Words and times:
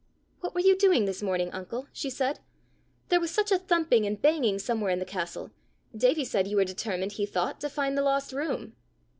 "What 0.39 0.55
were 0.55 0.61
you 0.61 0.75
doing 0.75 1.05
this 1.05 1.21
morning, 1.21 1.51
uncle?" 1.53 1.85
she 1.93 2.09
said. 2.09 2.39
"There 3.09 3.19
was 3.19 3.29
such 3.29 3.51
a 3.51 3.59
thumping 3.59 4.03
and 4.07 4.19
banging 4.19 4.57
somewhere 4.57 4.89
in 4.89 4.97
the 4.97 5.05
castle! 5.05 5.51
Davie 5.95 6.25
said 6.25 6.47
you 6.47 6.55
were 6.55 6.65
determined, 6.65 7.11
he 7.11 7.27
thought, 7.27 7.61
to 7.61 7.69
find 7.69 7.95
the 7.95 8.01
lost 8.01 8.33
room." 8.33 8.75